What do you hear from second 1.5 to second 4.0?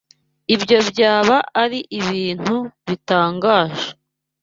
ari ibintu bitangaje.